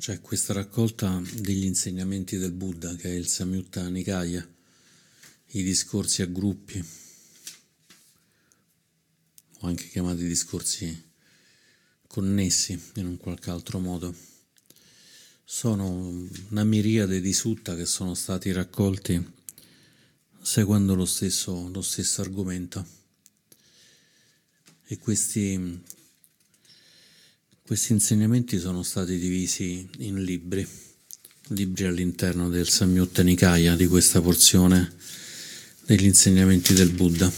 C'è 0.00 0.22
questa 0.22 0.54
raccolta 0.54 1.22
degli 1.34 1.64
insegnamenti 1.64 2.38
del 2.38 2.52
Buddha 2.52 2.96
che 2.96 3.10
è 3.10 3.12
il 3.12 3.26
Samyutta 3.28 3.86
Nikaya, 3.90 4.48
i 5.48 5.62
discorsi 5.62 6.22
a 6.22 6.26
gruppi, 6.26 6.82
o 9.58 9.66
anche 9.66 9.88
chiamati 9.88 10.26
discorsi 10.26 11.10
connessi 12.06 12.80
in 12.94 13.08
un 13.08 13.18
qualche 13.18 13.50
altro 13.50 13.78
modo. 13.78 14.16
Sono 15.44 16.26
una 16.48 16.64
miriade 16.64 17.20
di 17.20 17.34
sutta 17.34 17.76
che 17.76 17.84
sono 17.84 18.14
stati 18.14 18.52
raccolti 18.52 19.22
seguendo 20.40 20.94
lo 20.94 21.04
stesso, 21.04 21.68
lo 21.68 21.82
stesso 21.82 22.22
argomento. 22.22 22.86
E 24.86 24.96
questi 24.96 25.82
questi 27.70 27.92
insegnamenti 27.92 28.58
sono 28.58 28.82
stati 28.82 29.16
divisi 29.16 29.88
in 29.98 30.24
libri, 30.24 30.66
libri 31.50 31.84
all'interno 31.84 32.48
del 32.48 32.68
Samyutta 32.68 33.22
Nikaya, 33.22 33.76
di 33.76 33.86
questa 33.86 34.20
porzione 34.20 34.92
degli 35.86 36.06
insegnamenti 36.06 36.74
del 36.74 36.90
Buddha. 36.90 37.32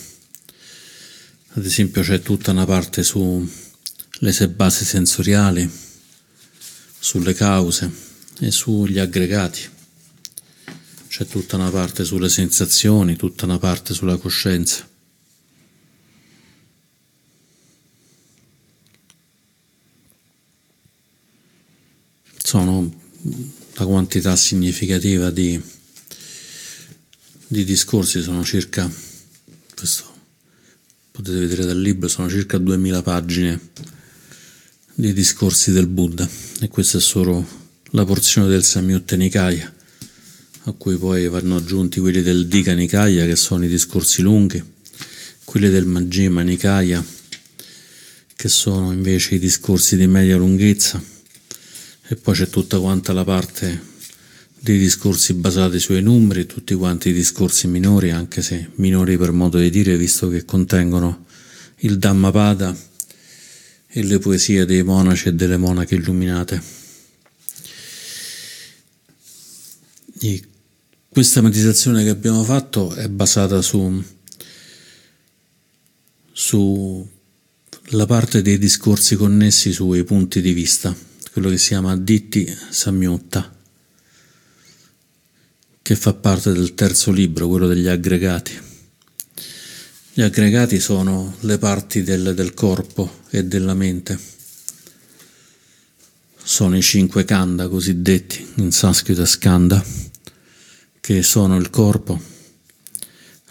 Ad 1.48 1.66
esempio 1.66 2.00
c'è 2.00 2.23
tutta 2.23 2.52
una 2.52 2.64
parte 2.64 3.02
sulle 3.02 4.48
basi 4.56 4.87
sensoriali, 4.87 5.70
sulle 6.98 7.34
cause 7.34 7.92
e 8.40 8.51
sugli 8.51 8.98
aggregati. 8.98 9.68
C'è 11.09 11.26
tutta 11.26 11.56
una 11.56 11.68
parte 11.68 12.04
sulle 12.04 12.30
sensazioni, 12.30 13.16
tutta 13.16 13.45
una 13.45 13.59
parte 13.59 13.92
sulla 13.92 14.16
coscienza. 14.16 14.88
Sono 22.52 22.80
una 22.80 23.86
quantità 23.86 24.36
significativa 24.36 25.30
di, 25.30 25.58
di 27.46 27.64
discorsi, 27.64 28.20
sono 28.20 28.45
circa, 28.45 28.92
questo 29.74 30.04
potete 31.10 31.38
vedere 31.38 31.64
dal 31.64 31.80
libro, 31.80 32.08
sono 32.08 32.28
circa 32.28 32.58
2000 32.58 33.00
pagine 33.00 33.58
di 34.92 35.14
discorsi 35.14 35.73
del 35.73 35.86
Buddha. 35.86 36.28
E 36.60 36.68
questa 36.68 36.98
è 36.98 37.00
solo 37.00 37.42
la 37.92 38.04
porzione 38.04 38.48
del 38.48 38.64
Samyutta 38.64 39.16
Nikaya 39.16 39.73
a 40.64 40.73
cui 40.73 40.98
poi 40.98 41.28
vanno 41.28 41.56
aggiunti 41.56 42.00
quelli 42.00 42.20
del 42.20 42.48
Dika 42.48 42.74
Nikaya 42.74 43.24
che 43.24 43.36
sono 43.36 43.64
i 43.64 43.68
discorsi 43.68 44.20
lunghi, 44.20 44.62
quelli 45.45 45.70
del 45.70 45.86
Majjhima 45.86 46.42
Nikaya 46.42 47.02
che 48.36 48.48
sono 48.50 48.92
invece 48.92 49.36
i 49.36 49.38
discorsi 49.38 49.96
di 49.96 50.06
media 50.06 50.36
lunghezza 50.36 51.02
e 52.13 52.16
poi 52.16 52.35
c'è 52.35 52.51
tutta 52.51 52.79
quanta 52.79 53.15
la 53.15 53.24
parte 53.24 53.91
dei 54.60 54.79
discorsi 54.79 55.32
basati 55.32 55.79
sui 55.79 56.02
numeri, 56.02 56.45
tutti 56.45 56.74
quanti 56.74 57.09
i 57.09 57.13
discorsi 57.15 57.69
minori, 57.69 58.10
anche 58.10 58.43
se 58.43 58.69
minori 58.74 59.16
per 59.16 59.32
modo 59.32 59.57
di 59.57 59.71
dire, 59.71 59.96
visto 59.96 60.29
che 60.29 60.45
contengono 60.45 61.24
il 61.77 61.96
Dhammapada 61.96 62.77
e 63.87 64.03
le 64.03 64.19
poesie 64.19 64.66
dei 64.66 64.82
monaci 64.82 65.28
e 65.28 65.32
delle 65.32 65.56
monache 65.56 65.94
illuminate. 65.94 66.62
E 70.21 70.43
questa 71.09 71.41
meditazione 71.41 72.04
che 72.04 72.10
abbiamo 72.10 72.44
fatto 72.44 72.93
è 72.93 73.09
basata 73.09 73.62
su, 73.62 74.04
sulla 76.31 77.06
parte 78.06 78.43
dei 78.43 78.59
discorsi 78.59 79.16
connessi 79.16 79.72
sui 79.72 80.04
punti 80.04 80.43
di 80.43 80.53
vista 80.53 81.10
quello 81.33 81.49
che 81.49 81.56
si 81.56 81.69
chiama 81.69 81.97
Ditti 81.97 82.47
Samyutta, 82.71 83.50
che 85.81 85.97
fa 85.97 86.12
parte 86.12 86.53
del 86.53 86.75
terzo 86.75 87.10
libro, 87.10 87.48
quello 87.48 87.66
degli 87.66 87.88
aggregati. 87.88 88.60
Gli 90.12 90.21
aggregati 90.21 90.78
sono 90.78 91.37
le 91.41 91.56
parti 91.56 92.03
del, 92.03 92.34
del 92.34 92.53
corpo 92.53 93.21
e 93.31 93.44
della 93.44 93.72
mente. 93.72 94.19
Sono 96.42 96.76
i 96.76 96.82
cinque 96.82 97.25
kanda 97.25 97.66
cosiddetti, 97.66 98.53
in 98.56 98.71
sanscrito 98.71 99.25
skanda, 99.25 99.82
che 101.00 101.22
sono 101.22 101.56
il 101.56 101.71
corpo, 101.71 102.21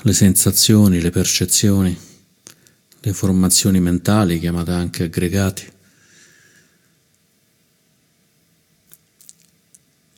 le 0.01 0.13
sensazioni, 0.13 1.01
le 1.01 1.09
percezioni, 1.09 1.97
le 2.99 3.13
formazioni 3.13 3.79
mentali, 3.79 4.39
chiamate 4.39 4.71
anche 4.71 5.03
aggregati, 5.05 5.79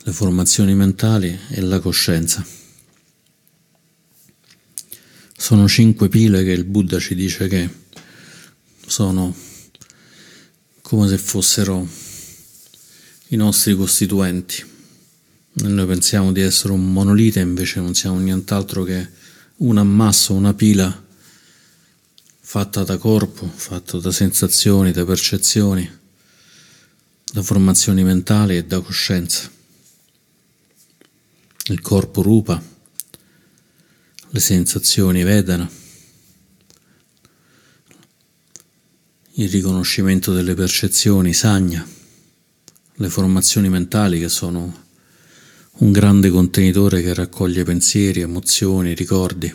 le 0.06 0.12
formazioni 0.12 0.76
mentali 0.76 1.40
e 1.50 1.62
la 1.62 1.80
coscienza. 1.80 2.46
Sono 5.38 5.68
cinque 5.68 6.10
pile 6.10 6.44
che 6.44 6.52
il 6.52 6.66
Buddha 6.66 7.00
ci 7.00 7.16
dice 7.16 7.48
che 7.48 7.70
sono 8.86 9.34
come 10.82 11.08
se 11.08 11.18
fossero 11.18 11.88
i 13.28 13.36
nostri 13.38 13.76
costituenti. 13.76 14.72
Noi 15.54 15.86
pensiamo 15.86 16.34
di 16.34 16.42
essere 16.42 16.74
un 16.74 16.92
monolite, 16.92 17.40
invece 17.40 17.80
non 17.80 17.94
siamo 17.94 18.20
nient'altro 18.20 18.84
che 18.84 19.08
un 19.58 19.78
ammasso, 19.78 20.34
una 20.34 20.54
pila 20.54 21.02
fatta 22.42 22.84
da 22.84 22.98
corpo, 22.98 23.48
fatta 23.48 24.00
da 24.00 24.12
sensazioni, 24.12 24.92
da 24.92 25.06
percezioni, 25.06 25.90
da 27.32 27.42
formazioni 27.42 28.04
mentali 28.04 28.58
e 28.58 28.66
da 28.66 28.82
coscienza 28.82 29.62
il 31.68 31.80
corpo 31.80 32.22
rupa, 32.22 32.62
le 34.30 34.40
sensazioni 34.40 35.24
vedano, 35.24 35.70
il 39.36 39.50
riconoscimento 39.50 40.34
delle 40.34 40.56
percezioni 40.56 41.34
sagna, 41.34 41.88
le 42.96 43.10
formazioni 43.10 43.70
mentali 43.70 44.20
che 44.20 44.30
sono 44.30 44.82
un 45.76 45.92
grande 45.92 46.30
contenitore 46.30 47.02
che 47.02 47.14
raccoglie 47.14 47.64
pensieri, 47.64 48.20
emozioni, 48.20 48.94
ricordi. 48.94 49.52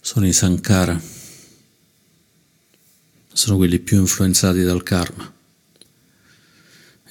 Sono 0.00 0.26
i 0.26 0.32
sankara, 0.32 1.00
sono 3.32 3.56
quelli 3.56 3.78
più 3.80 3.98
influenzati 3.98 4.62
dal 4.62 4.82
karma. 4.82 5.40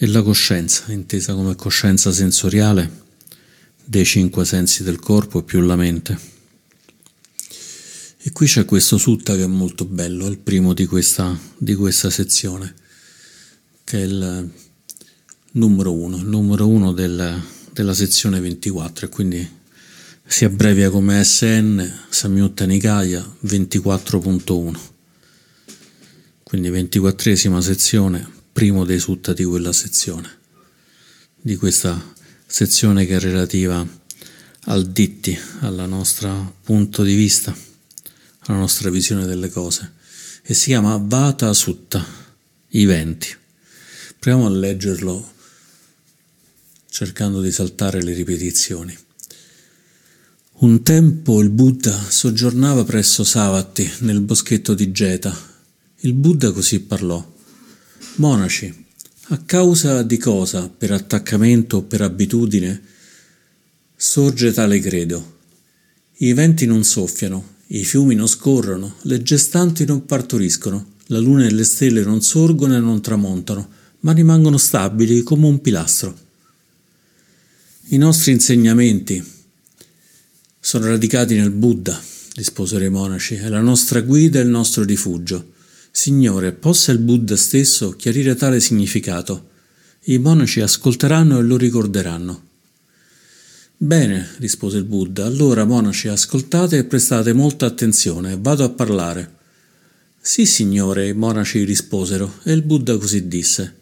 E 0.03 0.07
la 0.07 0.23
coscienza, 0.23 0.91
intesa 0.91 1.35
come 1.35 1.53
coscienza 1.53 2.11
sensoriale, 2.11 3.03
dei 3.85 4.03
cinque 4.03 4.45
sensi 4.45 4.81
del 4.81 4.99
corpo 4.99 5.43
più 5.43 5.61
la 5.61 5.75
mente. 5.75 6.17
E 8.17 8.31
qui 8.31 8.47
c'è 8.47 8.65
questo 8.65 8.97
sutta 8.97 9.35
che 9.35 9.43
è 9.43 9.45
molto 9.45 9.85
bello, 9.85 10.25
è 10.25 10.29
il 10.31 10.39
primo 10.39 10.73
di 10.73 10.87
questa, 10.87 11.39
di 11.55 11.75
questa 11.75 12.09
sezione, 12.09 12.73
che 13.83 13.99
è 13.99 14.01
il 14.01 14.51
numero 15.51 15.93
uno, 15.93 16.17
il 16.17 16.25
numero 16.25 16.67
uno 16.67 16.93
del, 16.93 17.39
della 17.71 17.93
sezione 17.93 18.39
24 18.39 19.05
e 19.05 19.09
quindi 19.09 19.49
si 20.25 20.45
abbrevia 20.45 20.89
come 20.89 21.23
SN 21.23 22.05
Samyutta 22.09 22.65
Nikaya 22.65 23.23
24.1 23.45 24.79
quindi 26.41 26.69
ventiquattresima 26.69 27.61
sezione 27.61 28.39
primo 28.51 28.85
dei 28.85 28.99
sutta 28.99 29.33
di 29.33 29.43
quella 29.43 29.73
sezione 29.73 30.39
di 31.43 31.55
questa 31.55 32.13
sezione 32.45 33.05
che 33.05 33.15
è 33.15 33.19
relativa 33.19 33.85
al 34.65 34.87
ditti, 34.91 35.37
al 35.61 35.85
nostro 35.89 36.57
punto 36.63 37.01
di 37.01 37.15
vista, 37.15 37.55
alla 38.41 38.59
nostra 38.59 38.91
visione 38.91 39.25
delle 39.25 39.49
cose, 39.49 39.93
e 40.43 40.53
si 40.53 40.67
chiama 40.67 41.01
Vata 41.01 41.51
Sutta, 41.53 42.05
i 42.69 42.85
venti. 42.85 43.35
Proviamo 44.19 44.45
a 44.45 44.51
leggerlo 44.51 45.33
cercando 46.89 47.41
di 47.41 47.51
saltare 47.51 48.03
le 48.03 48.13
ripetizioni. 48.13 48.95
Un 50.59 50.83
tempo 50.83 51.41
il 51.41 51.49
Buddha 51.49 51.99
soggiornava 52.07 52.83
presso 52.83 53.23
Savatti 53.23 53.89
nel 54.01 54.21
boschetto 54.21 54.75
di 54.75 54.91
Geta. 54.91 55.35
Il 56.01 56.13
Buddha 56.13 56.51
così 56.51 56.81
parlò. 56.81 57.39
Monaci, 58.15 58.85
a 59.29 59.37
causa 59.37 60.03
di 60.03 60.17
cosa, 60.17 60.67
per 60.67 60.91
attaccamento 60.91 61.77
o 61.77 61.81
per 61.83 62.01
abitudine, 62.01 62.81
sorge 63.95 64.51
tale 64.51 64.79
credo? 64.79 65.37
I 66.17 66.33
venti 66.33 66.65
non 66.65 66.83
soffiano, 66.83 67.55
i 67.67 67.85
fiumi 67.85 68.13
non 68.13 68.27
scorrono, 68.27 68.95
le 69.03 69.23
gestanti 69.23 69.85
non 69.85 70.05
partoriscono, 70.05 70.95
la 71.05 71.19
luna 71.19 71.45
e 71.45 71.51
le 71.51 71.63
stelle 71.63 72.03
non 72.03 72.21
sorgono 72.21 72.75
e 72.75 72.79
non 72.79 73.01
tramontano, 73.01 73.69
ma 74.01 74.11
rimangono 74.11 74.57
stabili 74.57 75.23
come 75.23 75.47
un 75.47 75.61
pilastro. 75.61 76.17
I 77.87 77.97
nostri 77.97 78.33
insegnamenti 78.33 79.23
sono 80.59 80.87
radicati 80.87 81.35
nel 81.35 81.51
Buddha, 81.51 81.99
risposero 82.35 82.83
i 82.83 82.89
monaci, 82.89 83.35
è 83.35 83.47
la 83.47 83.61
nostra 83.61 84.01
guida 84.01 84.39
e 84.39 84.43
il 84.43 84.49
nostro 84.49 84.83
rifugio. 84.83 85.59
Signore, 85.93 86.53
possa 86.53 86.93
il 86.93 86.99
Buddha 86.99 87.35
stesso 87.35 87.91
chiarire 87.97 88.33
tale 88.35 88.61
significato 88.61 89.49
I 90.05 90.17
monaci 90.19 90.61
ascolteranno 90.61 91.37
e 91.37 91.41
lo 91.41 91.57
ricorderanno. 91.57 92.43
Bene, 93.75 94.29
rispose 94.37 94.77
il 94.77 94.85
Buddha, 94.85 95.25
allora 95.25 95.65
monaci 95.65 96.07
ascoltate 96.07 96.77
e 96.77 96.83
prestate 96.85 97.33
molta 97.33 97.65
attenzione, 97.65 98.37
vado 98.39 98.63
a 98.63 98.69
parlare. 98.69 99.35
Sì, 100.19 100.45
signore, 100.45 101.09
i 101.09 101.13
monaci 101.13 101.65
risposero, 101.65 102.35
e 102.43 102.53
il 102.53 102.61
Buddha 102.61 102.97
così 102.97 103.27
disse. 103.27 103.79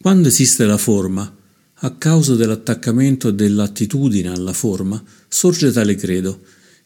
Quando 0.00 0.28
esiste 0.28 0.64
la 0.64 0.78
forma, 0.78 1.36
a 1.74 1.90
causa 1.96 2.36
dell'attaccamento 2.36 3.28
e 3.28 3.34
dell'attitudine 3.34 4.28
alla 4.28 4.52
forma, 4.52 5.02
sorge 5.26 5.72
tale 5.72 5.96
credo. 5.96 6.40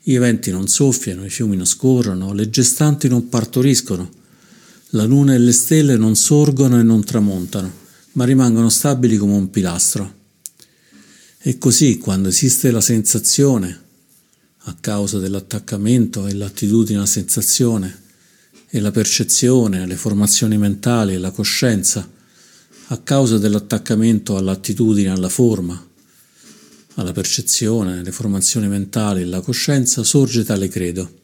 I 0.04 0.16
venti 0.16 0.50
non 0.50 0.66
soffiano, 0.66 1.26
i 1.26 1.30
fiumi 1.30 1.56
non 1.56 1.66
scorrono, 1.66 2.32
le 2.32 2.48
gestanti 2.48 3.06
non 3.06 3.28
partoriscono, 3.28 4.20
la 4.94 5.04
luna 5.04 5.34
e 5.34 5.38
le 5.38 5.52
stelle 5.52 5.96
non 5.96 6.16
sorgono 6.16 6.78
e 6.78 6.82
non 6.82 7.02
tramontano, 7.02 7.72
ma 8.12 8.24
rimangono 8.24 8.68
stabili 8.68 9.16
come 9.16 9.34
un 9.34 9.48
pilastro. 9.48 10.20
E 11.38 11.58
così, 11.58 11.96
quando 11.96 12.28
esiste 12.28 12.70
la 12.70 12.82
sensazione, 12.82 13.80
a 14.64 14.76
causa 14.78 15.18
dell'attaccamento 15.18 16.26
e 16.26 16.34
l'attitudine 16.34 16.98
alla 16.98 17.06
sensazione, 17.06 18.00
e 18.68 18.80
la 18.80 18.90
percezione, 18.90 19.86
le 19.86 19.96
formazioni 19.96 20.58
mentali 20.58 21.14
e 21.14 21.18
la 21.18 21.30
coscienza, 21.30 22.08
a 22.88 22.98
causa 22.98 23.38
dell'attaccamento 23.38 24.36
all'attitudine, 24.36 25.10
alla 25.10 25.30
forma, 25.30 25.88
alla 26.94 27.12
percezione, 27.12 28.02
le 28.02 28.12
formazioni 28.12 28.68
mentali 28.68 29.22
e 29.22 29.24
la 29.24 29.40
coscienza, 29.40 30.04
sorge 30.04 30.44
tale 30.44 30.68
credo. 30.68 31.20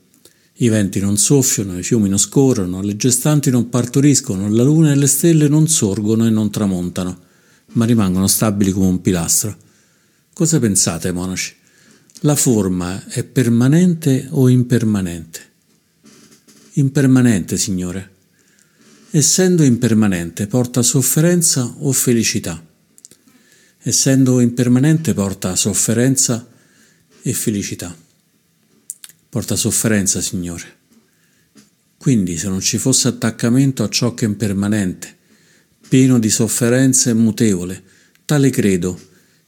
I 0.61 0.69
venti 0.69 0.99
non 0.99 1.17
soffiano, 1.17 1.79
i 1.79 1.85
fiumi 1.85 2.09
non 2.09 2.19
scorrono, 2.19 2.83
le 2.83 2.97
gestanti 2.97 3.49
non 3.49 3.69
partoriscono, 3.69 4.49
la 4.49 4.65
luna 4.65 4.91
e 4.91 4.97
le 4.97 5.07
stelle 5.07 5.47
non 5.47 5.69
sorgono 5.69 6.27
e 6.27 6.31
non 6.31 6.51
tramontano, 6.51 7.21
ma 7.75 7.85
rimangono 7.85 8.27
stabili 8.27 8.73
come 8.73 8.87
un 8.87 9.01
pilastro. 9.01 9.57
Cosa 10.33 10.59
pensate, 10.59 11.13
monaci? 11.13 11.55
La 12.23 12.35
forma 12.35 13.07
è 13.07 13.23
permanente 13.23 14.27
o 14.31 14.49
impermanente? 14.49 15.41
Impermanente, 16.73 17.57
Signore. 17.57 18.17
Essendo 19.11 19.63
impermanente 19.63 20.49
porta 20.49 20.83
sofferenza 20.83 21.73
o 21.79 21.93
felicità? 21.93 22.61
Essendo 23.81 24.41
impermanente 24.41 25.15
porta 25.15 25.55
sofferenza 25.55 26.49
e 27.23 27.33
felicità. 27.33 28.07
Porta 29.31 29.57
sofferenza, 29.57 30.23
Signore. 30.23 30.77
Quindi 31.99 32.39
se 32.39 32.49
non 32.49 32.61
ci 32.61 32.79
fosse 32.79 33.09
attaccamento 33.09 33.83
a 33.83 33.89
ciò 33.91 34.15
che 34.15 34.25
è 34.25 34.29
impermanente, 34.29 35.17
pieno 35.87 36.19
di 36.19 36.31
sofferenza 36.31 37.11
e 37.11 37.15
mutevole, 37.15 37.83
tale 38.25 38.49
credo 38.49 38.99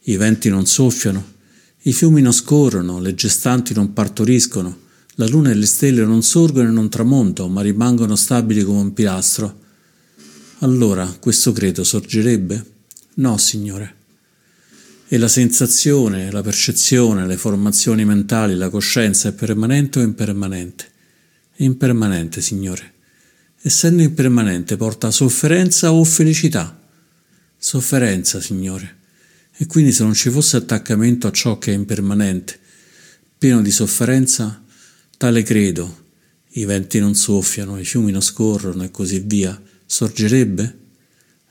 i 0.04 0.16
venti 0.16 0.50
non 0.50 0.66
soffiano, 0.66 1.38
i 1.84 1.92
fiumi 1.94 2.20
non 2.20 2.32
scorrono, 2.32 2.98
le 2.98 3.14
gestanti 3.14 3.72
non 3.72 3.94
partoriscono, 3.94 4.88
la 5.14 5.26
luna 5.26 5.50
e 5.50 5.54
le 5.54 5.66
stelle 5.66 6.04
non 6.04 6.22
sorgono 6.22 6.68
e 6.68 6.72
non 6.72 6.90
tramontano, 6.90 7.48
ma 7.48 7.62
rimangono 7.62 8.16
stabili 8.16 8.62
come 8.62 8.80
un 8.80 8.92
pilastro. 8.92 9.60
Allora 10.58 11.06
questo 11.18 11.52
credo 11.52 11.84
sorgerebbe? 11.84 12.64
No, 13.14 13.38
Signore. 13.38 13.99
E 15.12 15.18
la 15.18 15.26
sensazione, 15.26 16.30
la 16.30 16.40
percezione, 16.40 17.26
le 17.26 17.36
formazioni 17.36 18.04
mentali, 18.04 18.54
la 18.54 18.68
coscienza 18.70 19.28
è 19.28 19.32
permanente 19.32 19.98
o 19.98 20.02
impermanente? 20.02 20.86
Impermanente, 21.56 22.40
Signore. 22.40 22.92
Essendo 23.60 24.02
impermanente 24.02 24.76
porta 24.76 25.10
sofferenza 25.10 25.92
o 25.92 26.04
felicità? 26.04 26.80
Sofferenza, 27.58 28.40
Signore. 28.40 28.98
E 29.56 29.66
quindi 29.66 29.90
se 29.90 30.04
non 30.04 30.14
ci 30.14 30.30
fosse 30.30 30.58
attaccamento 30.58 31.26
a 31.26 31.32
ciò 31.32 31.58
che 31.58 31.72
è 31.72 31.74
impermanente, 31.74 32.60
pieno 33.36 33.62
di 33.62 33.72
sofferenza, 33.72 34.62
tale 35.16 35.42
credo, 35.42 36.04
i 36.50 36.64
venti 36.64 37.00
non 37.00 37.16
soffiano, 37.16 37.80
i 37.80 37.84
fiumi 37.84 38.12
non 38.12 38.22
scorrono 38.22 38.84
e 38.84 38.92
così 38.92 39.18
via, 39.26 39.60
sorgerebbe? 39.84 40.78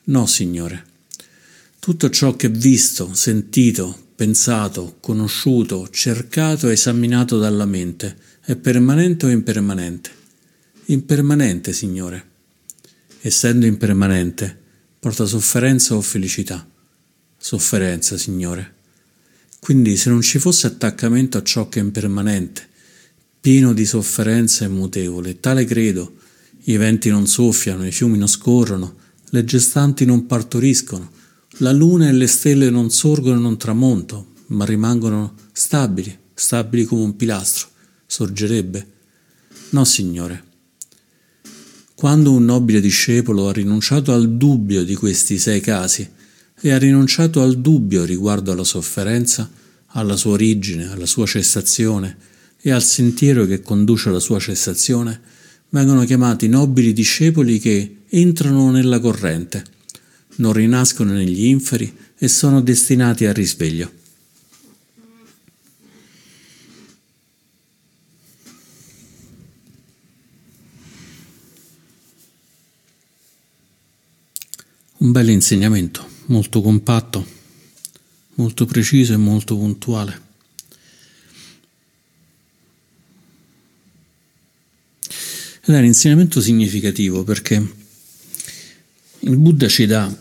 No, 0.05 0.25
Signore. 0.27 0.88
Tutto 1.79 2.09
ciò 2.09 2.35
che 2.35 2.49
visto, 2.49 3.13
sentito, 3.13 3.97
pensato, 4.13 4.97
conosciuto, 4.99 5.87
cercato 5.89 6.67
e 6.67 6.73
esaminato 6.73 7.39
dalla 7.39 7.65
mente 7.65 8.17
è 8.41 8.57
permanente 8.57 9.25
o 9.25 9.29
impermanente? 9.29 10.09
Impermanente, 10.85 11.71
Signore. 11.71 12.27
Essendo 13.21 13.65
impermanente, 13.65 14.57
porta 14.99 15.25
sofferenza 15.25 15.95
o 15.95 16.01
felicità? 16.01 16.67
sofferenza, 17.39 18.17
Signore. 18.17 18.75
Quindi 19.59 19.95
se 19.95 20.09
non 20.09 20.21
ci 20.21 20.37
fosse 20.37 20.67
attaccamento 20.67 21.37
a 21.37 21.43
ciò 21.43 21.69
che 21.69 21.79
è 21.79 21.83
impermanente, 21.83 22.67
pieno 23.39 23.71
di 23.71 23.85
sofferenza 23.85 24.65
e 24.65 24.67
mutevole, 24.67 25.39
tale 25.39 25.63
credo, 25.63 26.17
i 26.63 26.75
venti 26.75 27.09
non 27.09 27.25
soffiano, 27.25 27.87
i 27.87 27.91
fiumi 27.91 28.17
non 28.17 28.27
scorrono, 28.27 28.95
le 29.29 29.45
gestanti 29.45 30.03
non 30.05 30.25
partoriscono, 30.25 31.09
la 31.57 31.71
luna 31.71 32.07
e 32.07 32.11
le 32.11 32.27
stelle 32.27 32.69
non 32.69 32.89
sorgono 32.89 33.37
e 33.37 33.41
non 33.41 33.57
tramontano, 33.57 34.33
ma 34.47 34.65
rimangono 34.65 35.35
stabili, 35.51 36.17
stabili 36.33 36.85
come 36.85 37.03
un 37.03 37.15
pilastro, 37.15 37.67
sorgerebbe? 38.05 38.87
No, 39.71 39.83
Signore. 39.83 40.43
Quando 41.95 42.31
un 42.31 42.45
nobile 42.45 42.79
discepolo 42.79 43.49
ha 43.49 43.51
rinunciato 43.51 44.13
al 44.13 44.37
dubbio 44.37 44.83
di 44.83 44.95
questi 44.95 45.37
sei 45.37 45.59
casi, 45.59 46.07
e 46.61 46.71
ha 46.71 46.77
rinunciato 46.77 47.41
al 47.41 47.59
dubbio 47.59 48.03
riguardo 48.03 48.51
alla 48.51 48.63
sofferenza, 48.63 49.49
alla 49.87 50.15
sua 50.15 50.31
origine, 50.31 50.91
alla 50.91 51.05
sua 51.05 51.25
cessazione 51.25 52.17
e 52.61 52.71
al 52.71 52.83
sentiero 52.83 53.45
che 53.45 53.61
conduce 53.61 54.09
alla 54.09 54.19
sua 54.19 54.39
cessazione, 54.39 55.21
vengono 55.69 56.03
chiamati 56.03 56.47
nobili 56.47 56.93
discepoli 56.93 57.59
che 57.59 58.01
entrano 58.09 58.71
nella 58.71 58.99
corrente, 58.99 59.63
non 60.39 60.53
rinascono 60.53 61.13
negli 61.13 61.45
inferi 61.45 61.95
e 62.17 62.27
sono 62.27 62.61
destinati 62.61 63.25
al 63.25 63.33
risveglio. 63.33 63.97
Un 75.01 75.11
bel 75.13 75.29
insegnamento 75.29 76.07
molto 76.25 76.61
compatto, 76.61 77.25
molto 78.35 78.65
preciso 78.65 79.13
e 79.13 79.17
molto 79.17 79.57
puntuale. 79.57 80.27
Ed 85.65 85.75
è 85.75 85.77
un 85.77 85.85
insegnamento 85.85 86.41
significativo 86.41 87.23
perché 87.23 87.55
il 89.19 89.37
Buddha 89.37 89.67
ci 89.67 89.85
dà, 89.85 90.13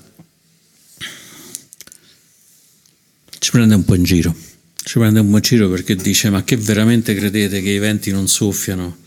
ci 3.48 3.54
prende 3.54 3.76
un 3.76 3.84
po' 3.86 3.94
in 3.94 4.02
giro, 4.02 4.36
ci 4.74 4.98
prende 4.98 5.20
un 5.20 5.30
po' 5.30 5.36
in 5.36 5.42
giro 5.42 5.70
perché 5.70 5.96
dice 5.96 6.28
ma 6.28 6.44
che 6.44 6.58
veramente 6.58 7.14
credete 7.14 7.62
che 7.62 7.70
i 7.70 7.78
venti 7.78 8.10
non 8.10 8.28
soffiano, 8.28 8.98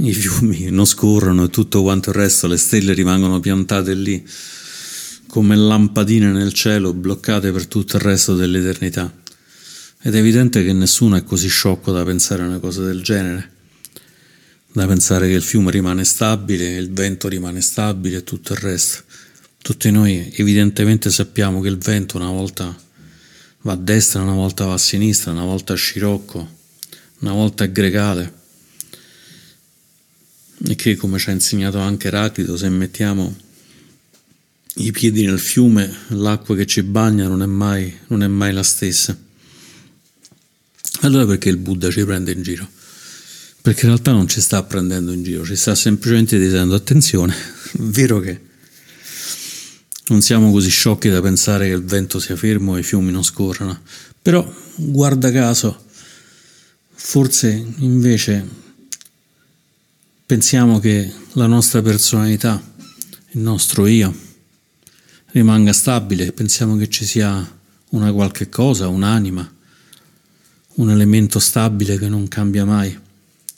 i 0.00 0.12
fiumi 0.12 0.68
non 0.68 0.84
scorrono 0.84 1.44
e 1.44 1.48
tutto 1.48 1.80
quanto 1.80 2.10
il 2.10 2.16
resto, 2.16 2.46
le 2.46 2.58
stelle 2.58 2.92
rimangono 2.92 3.40
piantate 3.40 3.94
lì 3.94 4.22
come 5.28 5.56
lampadine 5.56 6.30
nel 6.30 6.52
cielo 6.52 6.92
bloccate 6.92 7.50
per 7.50 7.66
tutto 7.66 7.96
il 7.96 8.02
resto 8.02 8.34
dell'eternità. 8.36 9.10
Ed 10.02 10.14
è 10.14 10.18
evidente 10.18 10.62
che 10.62 10.74
nessuno 10.74 11.16
è 11.16 11.24
così 11.24 11.48
sciocco 11.48 11.90
da 11.90 12.04
pensare 12.04 12.42
a 12.42 12.48
una 12.48 12.58
cosa 12.58 12.82
del 12.82 13.00
genere, 13.00 13.50
da 14.72 14.86
pensare 14.86 15.26
che 15.26 15.34
il 15.34 15.42
fiume 15.42 15.70
rimane 15.70 16.04
stabile, 16.04 16.76
il 16.76 16.92
vento 16.92 17.28
rimane 17.28 17.62
stabile 17.62 18.18
e 18.18 18.24
tutto 18.24 18.52
il 18.52 18.58
resto. 18.58 19.04
Tutti 19.62 19.90
noi 19.90 20.34
evidentemente 20.34 21.10
sappiamo 21.10 21.62
che 21.62 21.68
il 21.68 21.78
vento 21.78 22.18
una 22.18 22.28
volta 22.28 22.86
va 23.62 23.72
a 23.72 23.76
destra, 23.76 24.22
una 24.22 24.32
volta 24.32 24.66
va 24.66 24.74
a 24.74 24.78
sinistra, 24.78 25.32
una 25.32 25.44
volta 25.44 25.72
a 25.72 25.76
scirocco, 25.76 26.56
una 27.20 27.32
volta 27.32 27.64
è 27.64 27.72
gregale 27.72 28.36
e 30.66 30.74
che 30.74 30.96
come 30.96 31.18
ci 31.18 31.30
ha 31.30 31.32
insegnato 31.32 31.78
anche 31.78 32.08
Eraclito 32.08 32.56
se 32.56 32.68
mettiamo 32.68 33.36
i 34.76 34.90
piedi 34.92 35.24
nel 35.24 35.38
fiume, 35.38 35.92
l'acqua 36.08 36.54
che 36.54 36.66
ci 36.66 36.82
bagna 36.82 37.26
non 37.26 37.42
è 37.42 37.46
mai, 37.46 37.92
non 38.08 38.22
è 38.22 38.28
mai 38.28 38.52
la 38.52 38.62
stessa. 38.62 39.16
Allora 41.00 41.26
perché 41.26 41.48
il 41.48 41.56
Buddha 41.56 41.90
ci 41.90 42.04
prende 42.04 42.32
in 42.32 42.42
giro? 42.42 42.68
Perché 43.60 43.82
in 43.82 43.88
realtà 43.88 44.12
non 44.12 44.28
ci 44.28 44.40
sta 44.40 44.62
prendendo 44.62 45.12
in 45.12 45.22
giro, 45.22 45.44
ci 45.44 45.56
sta 45.56 45.74
semplicemente 45.74 46.38
dicendo 46.38 46.74
attenzione, 46.74 47.34
è 47.34 47.78
vero 47.78 48.20
che 48.20 48.40
non 50.08 50.20
siamo 50.22 50.50
così 50.50 50.70
sciocchi 50.70 51.08
da 51.08 51.20
pensare 51.20 51.68
che 51.68 51.74
il 51.74 51.84
vento 51.84 52.18
sia 52.18 52.36
fermo 52.36 52.76
e 52.76 52.80
i 52.80 52.82
fiumi 52.82 53.12
non 53.12 53.22
scorrano, 53.22 53.80
però 54.20 54.46
guarda 54.76 55.30
caso, 55.30 55.84
forse 56.90 57.66
invece 57.78 58.46
pensiamo 60.26 60.78
che 60.78 61.12
la 61.32 61.46
nostra 61.46 61.82
personalità, 61.82 62.62
il 63.30 63.40
nostro 63.40 63.86
io, 63.86 64.14
rimanga 65.32 65.72
stabile, 65.72 66.32
pensiamo 66.32 66.76
che 66.76 66.88
ci 66.88 67.04
sia 67.04 67.56
una 67.90 68.12
qualche 68.12 68.48
cosa, 68.48 68.88
un'anima, 68.88 69.54
un 70.74 70.90
elemento 70.90 71.38
stabile 71.38 71.98
che 71.98 72.08
non 72.08 72.28
cambia 72.28 72.64
mai 72.64 72.98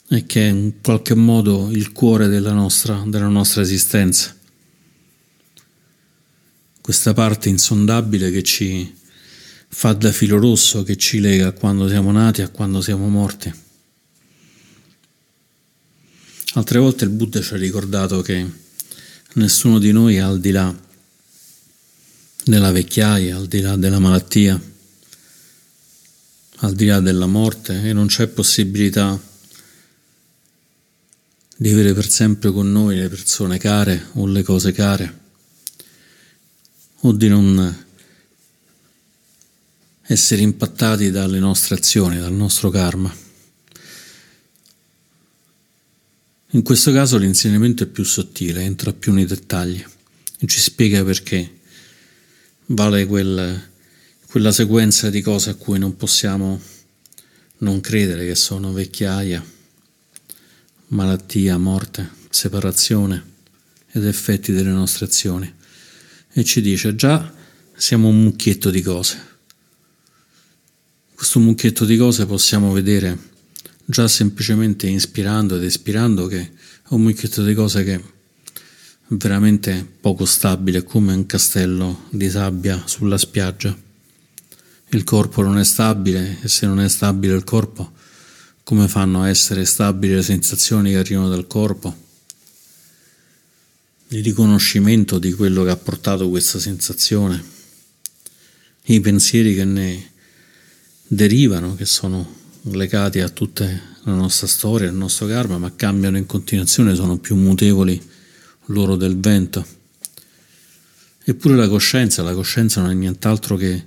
e 0.07 0.25
che 0.25 0.47
è 0.47 0.49
in 0.49 0.73
qualche 0.81 1.15
modo 1.15 1.69
il 1.71 1.91
cuore 1.91 2.27
della 2.27 2.53
nostra, 2.53 3.03
della 3.05 3.27
nostra 3.27 3.61
esistenza. 3.61 4.35
Questa 6.91 7.13
parte 7.13 7.47
insondabile 7.47 8.31
che 8.31 8.43
ci 8.43 8.93
fa 9.69 9.93
da 9.93 10.11
filo 10.11 10.37
rosso, 10.37 10.83
che 10.83 10.97
ci 10.97 11.21
lega 11.21 11.47
a 11.47 11.51
quando 11.53 11.87
siamo 11.87 12.11
nati, 12.11 12.41
a 12.41 12.49
quando 12.49 12.81
siamo 12.81 13.07
morti. 13.07 13.49
Altre 16.55 16.79
volte 16.79 17.05
il 17.05 17.11
Buddha 17.11 17.41
ci 17.41 17.53
ha 17.53 17.55
ricordato 17.55 18.21
che 18.21 18.45
nessuno 19.35 19.79
di 19.79 19.93
noi 19.93 20.15
è 20.15 20.19
al 20.19 20.41
di 20.41 20.51
là 20.51 20.77
della 22.43 22.71
vecchiaia, 22.73 23.37
al 23.37 23.47
di 23.47 23.61
là 23.61 23.77
della 23.77 23.99
malattia, 23.99 24.61
al 26.57 26.73
di 26.73 26.85
là 26.87 26.99
della 26.99 27.27
morte 27.27 27.87
e 27.87 27.93
non 27.93 28.07
c'è 28.07 28.27
possibilità 28.27 29.17
di 31.55 31.71
avere 31.71 31.93
per 31.93 32.09
sempre 32.09 32.51
con 32.51 32.69
noi 32.69 32.97
le 32.97 33.07
persone 33.07 33.57
care 33.57 34.07
o 34.15 34.27
le 34.27 34.43
cose 34.43 34.73
care 34.73 35.19
o 37.01 37.11
di 37.11 37.27
non 37.27 37.85
essere 40.03 40.41
impattati 40.41 41.09
dalle 41.09 41.39
nostre 41.39 41.75
azioni, 41.75 42.19
dal 42.19 42.33
nostro 42.33 42.69
karma. 42.69 43.13
In 46.53 46.63
questo 46.63 46.91
caso 46.91 47.17
l'insegnamento 47.17 47.83
è 47.83 47.87
più 47.87 48.03
sottile, 48.03 48.63
entra 48.63 48.91
più 48.91 49.13
nei 49.13 49.25
dettagli 49.25 49.83
e 50.39 50.47
ci 50.47 50.59
spiega 50.59 51.03
perché 51.03 51.59
vale 52.67 53.05
quel, 53.05 53.69
quella 54.27 54.51
sequenza 54.51 55.09
di 55.09 55.21
cose 55.21 55.51
a 55.51 55.55
cui 55.55 55.79
non 55.79 55.95
possiamo 55.95 56.59
non 57.59 57.79
credere, 57.79 58.25
che 58.25 58.35
sono 58.35 58.73
vecchiaia, 58.73 59.43
malattia, 60.87 61.57
morte, 61.57 62.09
separazione 62.29 63.29
ed 63.91 64.05
effetti 64.05 64.51
delle 64.51 64.71
nostre 64.71 65.05
azioni. 65.05 65.59
E 66.33 66.43
ci 66.43 66.61
dice 66.61 66.95
già 66.95 67.33
siamo 67.75 68.07
un 68.07 68.23
mucchietto 68.23 68.69
di 68.69 68.81
cose. 68.81 69.29
Questo 71.13 71.39
mucchietto 71.39 71.83
di 71.83 71.97
cose 71.97 72.25
possiamo 72.25 72.71
vedere 72.71 73.17
già 73.85 74.07
semplicemente 74.07 74.87
inspirando 74.87 75.57
ed 75.57 75.63
espirando 75.63 76.27
che 76.27 76.39
è 76.39 76.49
un 76.89 77.01
mucchietto 77.01 77.43
di 77.43 77.53
cose 77.53 77.83
che 77.83 77.95
è 77.95 78.01
veramente 79.07 79.85
poco 79.99 80.25
stabile 80.25 80.83
come 80.83 81.13
un 81.13 81.25
castello 81.25 82.05
di 82.09 82.29
sabbia 82.29 82.83
sulla 82.85 83.17
spiaggia. 83.17 83.75
Il 84.89 85.03
corpo 85.03 85.41
non 85.41 85.57
è 85.57 85.63
stabile 85.65 86.37
e 86.41 86.47
se 86.47 86.65
non 86.65 86.79
è 86.79 86.87
stabile 86.87 87.35
il 87.35 87.43
corpo, 87.43 87.91
come 88.63 88.87
fanno 88.87 89.21
a 89.21 89.29
essere 89.29 89.65
stabili 89.65 90.15
le 90.15 90.23
sensazioni 90.23 90.91
che 90.91 90.97
arrivano 90.97 91.27
dal 91.27 91.47
corpo? 91.47 92.09
Il 94.13 94.25
riconoscimento 94.25 95.19
di 95.19 95.31
quello 95.31 95.63
che 95.63 95.69
ha 95.69 95.77
portato 95.77 96.27
questa 96.27 96.59
sensazione, 96.59 97.41
i 98.87 98.99
pensieri 98.99 99.55
che 99.55 99.63
ne 99.63 100.11
derivano, 101.07 101.75
che 101.75 101.85
sono 101.85 102.35
legati 102.63 103.21
a 103.21 103.29
tutta 103.29 103.63
la 104.03 104.13
nostra 104.13 104.47
storia, 104.47 104.89
il 104.89 104.95
nostro 104.95 105.27
karma, 105.27 105.57
ma 105.57 105.73
cambiano 105.73 106.17
in 106.17 106.25
continuazione, 106.25 106.93
sono 106.93 107.19
più 107.19 107.37
mutevoli 107.37 108.01
loro 108.65 108.97
del 108.97 109.17
vento. 109.17 109.65
Eppure 111.23 111.55
la 111.55 111.69
coscienza, 111.69 112.21
la 112.21 112.33
coscienza 112.33 112.81
non 112.81 112.89
è 112.89 112.95
nient'altro 112.95 113.55
che 113.55 113.81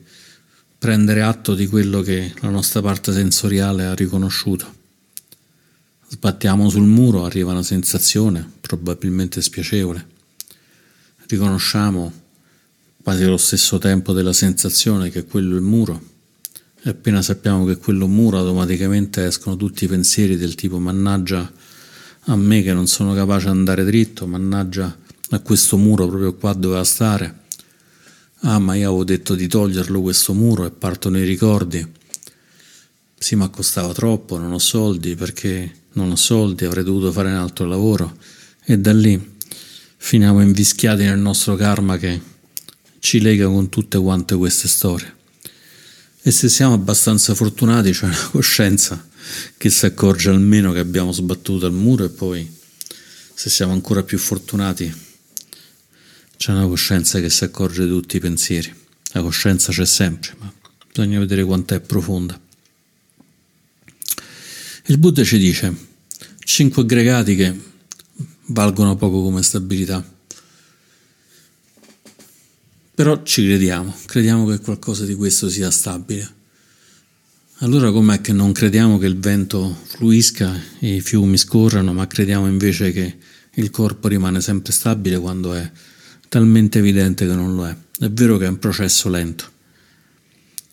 prendere 0.79 1.21
atto 1.21 1.55
di 1.55 1.67
quello 1.67 2.01
che 2.01 2.33
la 2.41 2.49
nostra 2.49 2.81
parte 2.81 3.13
sensoriale 3.13 3.85
ha 3.85 3.95
riconosciuto. 3.95 4.75
Sbattiamo 6.09 6.71
sul 6.71 6.87
muro, 6.87 7.27
arriva 7.27 7.53
una 7.53 7.63
sensazione, 7.63 8.51
probabilmente 8.63 9.43
spiacevole. 9.43 10.13
Riconosciamo 11.35 12.13
quasi 13.03 13.25
allo 13.25 13.39
stesso 13.39 13.79
tempo 13.79 14.13
della 14.13 14.33
sensazione 14.33 15.11
che 15.11 15.25
quello 15.25 15.55
è 15.55 15.59
il 15.59 15.65
muro 15.65 16.01
e 16.81 16.91
appena 16.91 17.23
sappiamo 17.23 17.65
che 17.65 17.77
quello 17.77 18.07
muro 18.07 18.39
automaticamente 18.39 19.27
escono 19.27 19.57
tutti 19.57 19.83
i 19.83 19.89
pensieri 19.89 20.37
del 20.37 20.55
tipo 20.55 20.79
mannaggia 20.79 21.53
a 22.27 22.37
me 22.37 22.63
che 22.63 22.73
non 22.73 22.87
sono 22.87 23.15
capace 23.15 23.47
di 23.47 23.51
andare 23.51 23.83
dritto, 23.83 24.29
mannaggia 24.29 24.97
a 25.31 25.41
questo 25.41 25.77
muro 25.77 26.07
proprio 26.07 26.35
qua 26.35 26.53
doveva 26.53 26.85
stare. 26.85 27.41
Ah, 28.43 28.61
ma 28.61 28.77
io 28.77 28.87
avevo 28.91 29.03
detto 29.03 29.35
di 29.35 29.49
toglierlo 29.49 30.03
questo 30.03 30.35
muro 30.35 30.67
e 30.67 30.71
partono 30.71 31.19
i 31.19 31.25
ricordi. 31.25 31.85
Sì, 33.19 33.35
ma 33.35 33.49
costava 33.49 33.93
troppo, 33.93 34.39
non 34.39 34.53
ho 34.53 34.61
soldi 34.61 35.17
perché 35.17 35.87
non 35.95 36.13
ho 36.13 36.17
soldi, 36.17 36.65
avrei 36.65 36.85
dovuto 36.85 37.11
fare 37.11 37.31
un 37.31 37.39
altro 37.39 37.67
lavoro. 37.67 38.19
E 38.65 38.79
da 38.79 38.93
lì 38.93 39.33
finiamo 40.07 40.43
invischiati 40.43 41.03
nel 41.03 41.19
nostro 41.19 41.57
karma 41.57 41.97
che 41.97 42.21
ci 42.99 43.23
lega 43.23 43.47
con 43.47 43.71
tutte 43.71 43.97
quante 43.97 44.37
queste 44.37 44.69
storie. 44.69 45.17
E 46.21 46.31
se 46.31 46.51
siamo 46.51 46.75
abbastanza 46.75 47.35
fortunati 47.35 47.91
c'è 47.91 48.05
una 48.05 48.29
coscienza 48.31 49.09
che 49.57 49.71
si 49.71 49.87
accorge 49.87 50.29
almeno 50.29 50.73
che 50.73 50.79
abbiamo 50.79 51.11
sbattuto 51.11 51.67
il 51.67 51.73
muro 51.73 52.05
e 52.05 52.11
poi 52.11 52.47
se 53.33 53.49
siamo 53.49 53.73
ancora 53.73 54.03
più 54.03 54.19
fortunati 54.19 54.95
c'è 56.37 56.53
una 56.53 56.67
coscienza 56.67 57.19
che 57.19 57.31
si 57.31 57.45
accorge 57.45 57.85
di 57.85 57.89
tutti 57.89 58.19
i 58.19 58.21
pensieri. 58.21 58.73
La 59.13 59.23
coscienza 59.23 59.73
c'è 59.73 59.87
sempre, 59.87 60.35
ma 60.39 60.53
bisogna 60.87 61.19
vedere 61.19 61.45
quanto 61.45 61.75
è 61.75 61.81
profonda. 61.81 62.39
Il 64.85 64.99
Buddha 64.99 65.25
ci 65.25 65.39
dice 65.39 65.75
cinque 66.41 66.83
aggregati 66.83 67.37
che 67.37 67.73
valgono 68.47 68.97
poco 68.97 69.23
come 69.23 69.43
stabilità. 69.43 70.05
Però 72.95 73.23
ci 73.23 73.45
crediamo, 73.45 73.95
crediamo 74.07 74.47
che 74.47 74.61
qualcosa 74.61 75.05
di 75.05 75.15
questo 75.15 75.49
sia 75.49 75.71
stabile. 75.71 76.43
Allora 77.59 77.91
com'è 77.91 78.21
che 78.21 78.33
non 78.33 78.53
crediamo 78.53 78.99
che 78.99 79.07
il 79.07 79.19
vento 79.19 79.77
fluisca 79.85 80.61
e 80.79 80.97
i 80.97 81.01
fiumi 81.01 81.37
scorrano, 81.37 81.93
ma 81.93 82.07
crediamo 82.07 82.47
invece 82.47 82.93
che 82.93 83.17
il 83.55 83.71
corpo 83.71 84.09
rimane 84.09 84.41
sempre 84.41 84.73
stabile 84.73 85.19
quando 85.19 85.55
è 85.55 85.71
talmente 86.29 86.79
evidente 86.79 87.27
che 87.27 87.35
non 87.35 87.55
lo 87.55 87.67
è? 87.67 87.77
È 87.99 88.11
vero 88.11 88.37
che 88.39 88.45
è 88.45 88.49
un 88.49 88.59
processo 88.59 89.09
lento. 89.09 89.51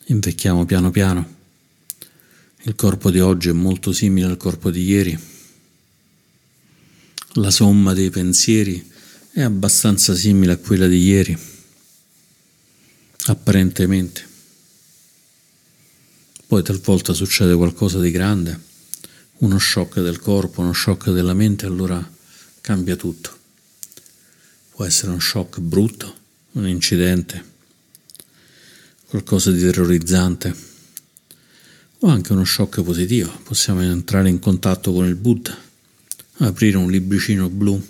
Invecchiamo 0.06 0.64
piano 0.64 0.90
piano. 0.90 1.40
Il 2.62 2.74
corpo 2.76 3.10
di 3.10 3.20
oggi 3.20 3.48
è 3.48 3.52
molto 3.52 3.92
simile 3.92 4.26
al 4.26 4.36
corpo 4.36 4.70
di 4.70 4.84
ieri. 4.84 5.18
La 7.36 7.50
somma 7.50 7.94
dei 7.94 8.10
pensieri 8.10 8.90
è 9.30 9.40
abbastanza 9.40 10.14
simile 10.14 10.52
a 10.52 10.58
quella 10.58 10.86
di 10.86 10.98
ieri 10.98 11.38
apparentemente. 13.24 14.28
Poi 16.46 16.62
talvolta 16.62 17.14
succede 17.14 17.54
qualcosa 17.54 17.98
di 18.00 18.10
grande, 18.10 18.60
uno 19.38 19.58
shock 19.58 20.00
del 20.00 20.18
corpo, 20.18 20.60
uno 20.60 20.74
shock 20.74 21.08
della 21.08 21.32
mente, 21.32 21.64
allora 21.64 22.06
cambia 22.60 22.96
tutto. 22.96 23.38
Può 24.72 24.84
essere 24.84 25.12
uno 25.12 25.20
shock 25.20 25.58
brutto, 25.60 26.14
un 26.52 26.68
incidente, 26.68 27.42
qualcosa 29.06 29.50
di 29.50 29.60
terrorizzante, 29.60 30.54
o 32.00 32.08
anche 32.08 32.32
uno 32.32 32.44
shock 32.44 32.82
positivo. 32.82 33.32
Possiamo 33.42 33.80
entrare 33.80 34.28
in 34.28 34.38
contatto 34.38 34.92
con 34.92 35.06
il 35.06 35.14
Buddha, 35.14 35.70
aprire 36.46 36.76
un 36.76 36.90
libricino 36.90 37.48
blu 37.48 37.80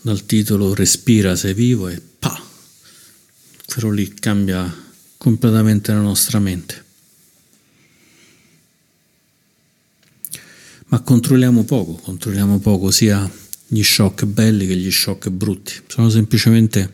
dal 0.00 0.24
titolo 0.26 0.74
Respira 0.74 1.36
sei 1.36 1.54
vivo 1.54 1.88
e 1.88 2.00
pa! 2.18 2.40
però 3.74 3.90
lì 3.90 4.12
cambia 4.14 4.86
completamente 5.18 5.92
la 5.92 6.00
nostra 6.00 6.38
mente. 6.38 6.84
Ma 10.86 11.00
controlliamo 11.00 11.64
poco, 11.64 11.92
controlliamo 11.92 12.58
poco 12.60 12.90
sia 12.90 13.30
gli 13.66 13.82
shock 13.82 14.24
belli 14.24 14.66
che 14.66 14.74
gli 14.74 14.90
shock 14.90 15.28
brutti, 15.28 15.74
sono 15.86 16.08
semplicemente 16.08 16.90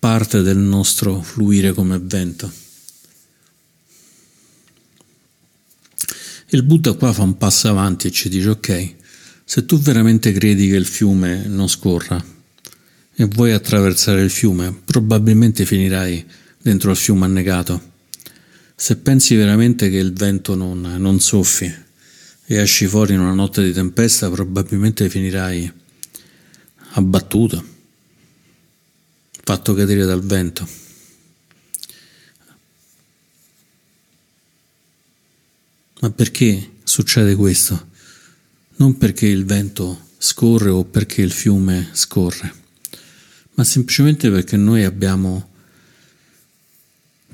parte 0.00 0.42
del 0.42 0.58
nostro 0.58 1.22
fluire 1.22 1.72
come 1.72 1.98
vento. 1.98 2.50
Il 6.52 6.64
Buddha 6.64 6.94
qua 6.94 7.12
fa 7.12 7.22
un 7.22 7.36
passo 7.36 7.68
avanti 7.68 8.08
e 8.08 8.10
ci 8.10 8.28
dice 8.28 8.48
ok, 8.48 8.94
se 9.44 9.66
tu 9.66 9.78
veramente 9.78 10.32
credi 10.32 10.68
che 10.68 10.74
il 10.74 10.84
fiume 10.84 11.46
non 11.46 11.68
scorra, 11.68 12.20
e 13.14 13.24
vuoi 13.26 13.52
attraversare 13.52 14.20
il 14.22 14.30
fiume, 14.30 14.76
probabilmente 14.84 15.64
finirai 15.64 16.26
dentro 16.60 16.90
al 16.90 16.96
fiume 16.96 17.26
annegato. 17.26 17.92
Se 18.74 18.96
pensi 18.96 19.36
veramente 19.36 19.90
che 19.90 19.98
il 19.98 20.12
vento 20.12 20.56
non, 20.56 20.80
non 20.98 21.20
soffi 21.20 21.72
e 22.46 22.56
esci 22.56 22.86
fuori 22.86 23.14
in 23.14 23.20
una 23.20 23.34
notte 23.34 23.62
di 23.62 23.72
tempesta, 23.72 24.28
probabilmente 24.28 25.08
finirai 25.08 25.72
abbattuto, 26.94 27.64
fatto 29.44 29.74
cadere 29.74 30.04
dal 30.04 30.24
vento. 30.24 30.66
Ma 36.00 36.10
perché 36.10 36.76
succede 36.82 37.34
questo? 37.34 37.88
Non 38.76 38.96
perché 38.96 39.26
il 39.26 39.44
vento 39.44 40.08
scorre 40.16 40.70
o 40.70 40.84
perché 40.84 41.20
il 41.20 41.30
fiume 41.30 41.90
scorre, 41.92 42.52
ma 43.54 43.64
semplicemente 43.64 44.30
perché 44.30 44.56
noi 44.56 44.84
abbiamo 44.84 45.50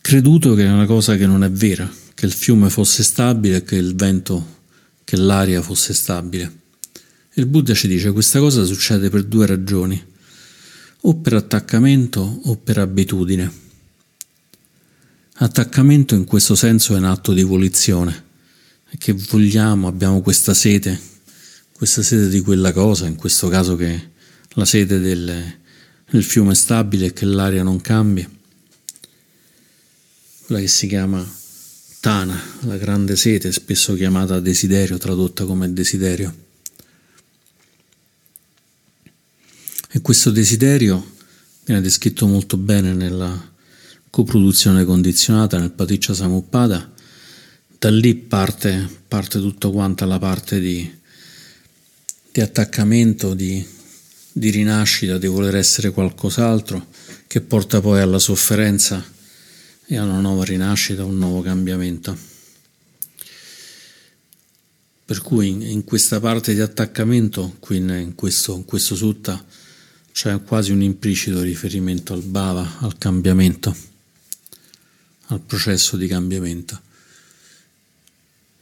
creduto 0.00 0.54
che 0.54 0.64
è 0.64 0.70
una 0.70 0.86
cosa 0.86 1.16
che 1.16 1.26
non 1.26 1.44
è 1.44 1.50
vera, 1.50 1.88
che 2.14 2.26
il 2.26 2.32
fiume 2.32 2.68
fosse 2.68 3.04
stabile, 3.04 3.62
che 3.62 3.76
il 3.76 3.94
vento, 3.94 4.62
che 5.04 5.16
l'aria 5.16 5.62
fosse 5.62 5.94
stabile. 5.94 6.60
Il 7.34 7.46
Buddha 7.46 7.74
ci 7.74 7.86
dice 7.86 8.10
questa 8.10 8.40
cosa 8.40 8.64
succede 8.64 9.10
per 9.10 9.24
due 9.24 9.46
ragioni, 9.46 10.04
o 11.02 11.14
per 11.14 11.34
attaccamento 11.34 12.40
o 12.44 12.56
per 12.56 12.78
abitudine. 12.78 13.64
Attaccamento 15.34 16.16
in 16.16 16.24
questo 16.24 16.56
senso 16.56 16.94
è 16.94 16.98
un 16.98 17.04
atto 17.04 17.32
di 17.32 17.42
volizione, 17.42 18.25
che 18.98 19.12
vogliamo, 19.12 19.88
abbiamo 19.88 20.20
questa 20.20 20.54
sete, 20.54 20.98
questa 21.72 22.02
sete 22.02 22.28
di 22.28 22.40
quella 22.40 22.72
cosa, 22.72 23.06
in 23.06 23.16
questo 23.16 23.48
caso 23.48 23.76
che 23.76 24.10
la 24.50 24.64
sete 24.64 24.98
del, 24.98 25.58
del 26.10 26.24
fiume 26.24 26.52
è 26.52 26.54
stabile 26.54 27.06
e 27.06 27.12
che 27.12 27.24
l'aria 27.24 27.62
non 27.62 27.80
cambia 27.80 28.28
quella 30.46 30.60
che 30.60 30.68
si 30.68 30.86
chiama 30.86 31.28
Tana, 31.98 32.40
la 32.60 32.76
grande 32.76 33.16
sete, 33.16 33.50
spesso 33.50 33.94
chiamata 33.94 34.38
desiderio, 34.38 34.96
tradotta 34.96 35.44
come 35.44 35.72
desiderio. 35.72 36.44
E 39.90 40.00
questo 40.00 40.30
desiderio 40.30 41.14
viene 41.64 41.80
descritto 41.80 42.28
molto 42.28 42.56
bene 42.56 42.94
nella 42.94 43.52
coproduzione 44.08 44.84
condizionata, 44.84 45.58
nel 45.58 45.72
Paticcia 45.72 46.14
Samuppada. 46.14 46.92
Da 47.86 47.92
lì 47.92 48.16
parte, 48.16 48.90
parte 49.06 49.38
tutta 49.38 49.70
quanta 49.70 50.06
la 50.06 50.18
parte 50.18 50.58
di, 50.58 50.92
di 52.32 52.40
attaccamento, 52.40 53.32
di, 53.32 53.64
di 54.32 54.50
rinascita, 54.50 55.18
di 55.18 55.28
voler 55.28 55.54
essere 55.54 55.92
qualcos'altro, 55.92 56.88
che 57.28 57.40
porta 57.42 57.80
poi 57.80 58.00
alla 58.00 58.18
sofferenza 58.18 59.04
e 59.86 59.96
a 59.96 60.02
una 60.02 60.18
nuova 60.18 60.42
rinascita, 60.42 61.04
un 61.04 61.16
nuovo 61.16 61.42
cambiamento. 61.42 62.18
Per 65.04 65.22
cui 65.22 65.70
in 65.70 65.84
questa 65.84 66.18
parte 66.18 66.54
di 66.54 66.60
attaccamento, 66.60 67.54
qui 67.60 67.76
in 67.76 68.14
questo, 68.16 68.56
in 68.56 68.64
questo 68.64 68.96
sutta, 68.96 69.46
c'è 70.10 70.42
quasi 70.42 70.72
un 70.72 70.82
implicito 70.82 71.40
riferimento 71.40 72.14
al 72.14 72.22
bhava, 72.22 72.78
al 72.80 72.98
cambiamento, 72.98 73.76
al 75.26 75.40
processo 75.40 75.96
di 75.96 76.08
cambiamento. 76.08 76.82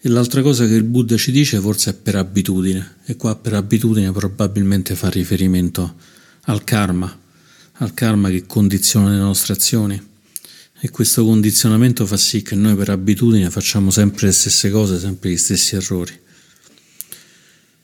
E 0.07 0.11
l'altra 0.11 0.43
cosa 0.43 0.67
che 0.67 0.75
il 0.75 0.83
Buddha 0.83 1.17
ci 1.17 1.33
dice 1.33 1.59
forse 1.61 1.93
è 1.93 1.95
per 1.95 2.17
abitudine, 2.17 2.97
e 3.07 3.17
qua 3.17 3.37
per 3.37 3.55
abitudine 3.55 4.13
probabilmente 4.13 4.95
fa 4.95 5.09
riferimento 5.09 5.95
al 6.43 6.63
karma, 6.63 7.21
al 7.79 7.95
karma 7.95 8.29
che 8.29 8.45
condiziona 8.45 9.09
le 9.09 9.17
nostre 9.17 9.55
azioni. 9.55 9.99
E 10.79 10.91
questo 10.91 11.25
condizionamento 11.25 12.05
fa 12.05 12.19
sì 12.19 12.43
che 12.43 12.55
noi 12.55 12.75
per 12.77 12.91
abitudine 12.91 13.49
facciamo 13.49 13.91
sempre 13.91 14.27
le 14.27 14.33
stesse 14.35 14.69
cose, 14.69 14.99
sempre 14.99 15.31
gli 15.31 15.39
stessi 15.39 15.75
errori. 15.75 16.13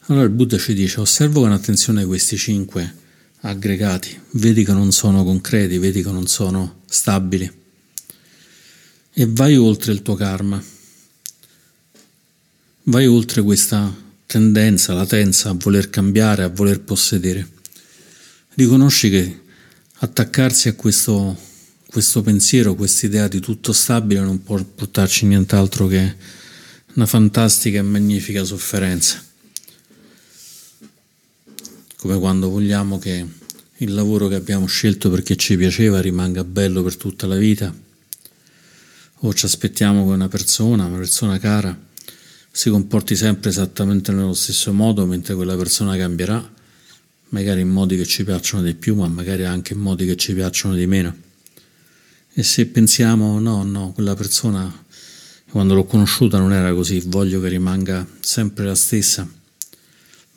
Allora 0.09 0.25
il 0.25 0.31
Buddha 0.31 0.59
ci 0.59 0.75
dice, 0.75 1.01
osservo 1.01 1.41
con 1.41 1.53
attenzione 1.53 2.05
questi 2.05 2.37
cinque 2.37 2.97
aggregati, 3.41 4.21
vedi 4.33 4.63
che 4.63 4.73
non 4.73 4.93
sono 4.93 5.25
concreti, 5.25 5.79
vedi 5.79 6.03
che 6.03 6.11
non 6.11 6.27
sono 6.27 6.83
stabili. 6.85 7.51
E 9.11 9.27
vai 9.27 9.57
oltre 9.57 9.93
il 9.93 10.03
tuo 10.03 10.17
karma, 10.17 10.63
vai 12.91 13.07
oltre 13.07 13.43
questa 13.43 13.95
tendenza, 14.27 14.93
latenza 14.93 15.51
a 15.51 15.57
voler 15.57 15.91
cambiare, 15.91 16.43
a 16.43 16.49
voler 16.49 16.81
possedere. 16.81 17.49
Riconosci 18.55 19.11
che 19.11 19.41
attaccarsi 19.99 20.69
a 20.69 20.75
questo 20.75 21.49
questo 21.91 22.23
pensiero, 22.23 22.77
questa 22.77 23.07
idea 23.07 23.27
di 23.27 23.41
tutto 23.41 23.73
stabile 23.73 24.21
non 24.21 24.45
può 24.45 24.63
portarci 24.63 25.27
nient'altro 25.27 25.89
che 25.89 26.15
una 26.95 27.07
fantastica 27.07 27.79
e 27.79 27.83
magnifica 27.83 28.45
sofferenza. 28.45 29.21
Come 31.97 32.19
quando 32.19 32.49
vogliamo 32.49 32.99
che 33.01 33.27
il 33.79 33.93
lavoro 33.93 34.29
che 34.29 34.37
abbiamo 34.37 34.67
scelto 34.67 35.11
perché 35.11 35.35
ci 35.35 35.57
piaceva 35.57 36.01
rimanga 36.01 36.45
bello 36.45 36.85
per 36.85 36.97
tutta 36.97 37.27
la 37.27 37.37
vita, 37.37 37.75
o 39.23 39.35
ci 39.35 39.45
aspettiamo 39.45 40.07
che 40.07 40.13
una 40.13 40.29
persona, 40.29 40.85
una 40.85 40.97
persona 40.97 41.41
cara, 41.41 41.77
si 42.51 42.71
comporti 42.71 43.17
sempre 43.17 43.51
esattamente 43.51 44.13
nello 44.13 44.35
stesso 44.35 44.73
modo 44.73 45.07
mentre 45.07 45.35
quella 45.35 45.57
persona 45.57 45.97
cambierà, 45.97 46.53
magari 47.29 47.61
in 47.61 47.69
modi 47.69 47.97
che 47.97 48.07
ci 48.07 48.25
piacciono 48.25 48.63
di 48.63 48.75
più, 48.75 48.95
ma 48.97 49.07
magari 49.09 49.45
anche 49.45 49.75
in 49.75 49.81
modi 49.81 50.07
che 50.07 50.17
ci 50.17 50.35
piacciono 50.35 50.75
di 50.75 50.87
meno. 50.87 51.17
E 52.33 52.43
se 52.43 52.67
pensiamo 52.67 53.39
no, 53.39 53.63
no, 53.63 53.93
quella 53.93 54.15
persona 54.15 54.85
quando 55.51 55.75
l'ho 55.75 55.85
conosciuta 55.85 56.39
non 56.39 56.53
era 56.53 56.73
così, 56.73 57.01
voglio 57.07 57.41
che 57.41 57.49
rimanga 57.49 58.07
sempre 58.21 58.65
la 58.65 58.77
stessa, 58.77 59.29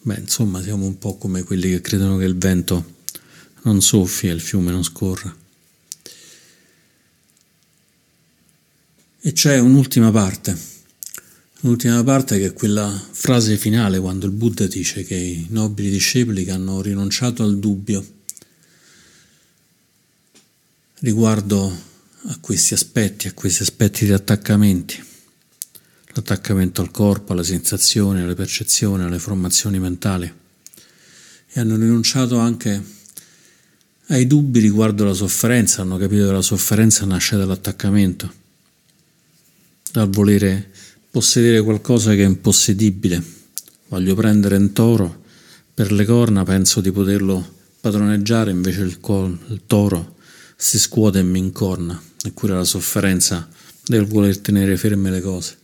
beh, 0.02 0.20
insomma, 0.20 0.62
siamo 0.62 0.86
un 0.86 0.98
po' 0.98 1.18
come 1.18 1.44
quelli 1.44 1.70
che 1.70 1.82
credono 1.82 2.18
che 2.18 2.26
il 2.26 2.36
vento 2.36 2.96
non 3.64 3.82
soffia 3.82 4.32
e 4.32 4.34
il 4.34 4.42
fiume 4.42 4.72
non 4.72 4.84
scorra. 4.84 5.34
E 9.26 9.32
c'è 9.32 9.60
un'ultima 9.60 10.12
parte, 10.12 10.58
l'ultima 11.64 12.04
parte 12.04 12.38
che 12.40 12.48
è 12.48 12.54
quella 12.54 12.92
frase 13.12 13.58
finale 13.58 14.00
quando 14.00 14.26
il 14.26 14.34
Buddha 14.34 14.68
dice 14.68 15.04
che 15.04 15.16
i 15.16 15.48
nobili 15.50 15.90
discepoli 15.90 16.44
che 16.44 16.52
hanno 16.52 16.82
rinunciato 16.82 17.44
al 17.44 17.58
dubbio 17.58 18.06
riguardo 21.00 21.92
a 22.26 22.38
questi 22.40 22.74
aspetti, 22.74 23.28
a 23.28 23.34
questi 23.34 23.64
aspetti 23.64 24.06
di 24.06 24.12
attaccamenti, 24.12 25.04
l'attaccamento 26.14 26.82
al 26.82 26.92
corpo, 26.92 27.34
alle 27.34 27.44
sensazioni, 27.44 28.22
alle 28.22 28.36
percezioni, 28.36 29.04
alle 29.04 29.20
formazioni 29.20 29.80
mentali 29.80 30.34
e 31.56 31.60
hanno 31.60 31.76
rinunciato 31.76 32.40
anche 32.40 33.02
ai 34.08 34.28
dubbi 34.28 34.60
riguardo 34.60 35.04
alla 35.04 35.14
sofferenza, 35.14 35.82
hanno 35.82 35.98
capito 35.98 36.26
che 36.26 36.32
la 36.32 36.42
sofferenza 36.42 37.06
nasce 37.06 37.38
dall'attaccamento, 37.38 38.34
dal 39.92 40.10
volere 40.10 40.72
possedere 41.14 41.62
qualcosa 41.62 42.16
che 42.16 42.24
è 42.24 42.26
impossedibile. 42.26 43.22
Voglio 43.90 44.16
prendere 44.16 44.56
un 44.56 44.74
toro, 44.74 45.22
per 45.72 45.92
le 45.92 46.06
corna 46.06 46.44
penso 46.44 46.82
di 46.82 46.92
poterlo 46.92 47.58
padroneggiare, 47.80 48.50
invece 48.50 48.82
il, 48.82 49.00
col, 49.00 49.38
il 49.50 49.62
toro 49.68 50.16
si 50.56 50.80
scuote 50.80 51.20
e 51.20 51.22
mi 51.22 51.38
incorna, 51.38 52.02
eppure 52.24 52.56
la 52.56 52.64
sofferenza 52.64 53.48
del 53.86 54.08
voler 54.08 54.40
tenere 54.40 54.76
ferme 54.76 55.12
le 55.12 55.22
cose. 55.22 55.58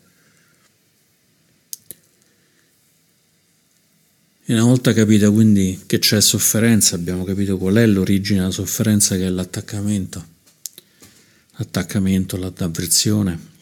E 4.45 4.53
una 4.53 4.65
volta 4.65 4.93
capita 4.93 5.31
quindi 5.31 5.81
che 5.87 5.97
c'è 5.97 6.21
sofferenza, 6.21 6.93
abbiamo 6.93 7.23
capito 7.23 7.57
qual 7.57 7.73
è 7.73 7.87
l'origine 7.87 8.41
della 8.41 8.51
sofferenza 8.51 9.15
che 9.15 9.25
è 9.25 9.29
l'attaccamento, 9.29 10.23
l'attaccamento, 11.55 12.37
l'avversione 12.37 13.33
e 13.33 13.58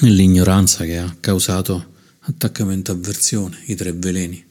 l'ignoranza 0.00 0.84
che 0.84 0.98
ha 0.98 1.16
causato 1.20 1.90
attaccamento 2.20 2.92
avversione, 2.92 3.62
i 3.66 3.74
tre 3.74 3.92
veleni. 3.92 4.44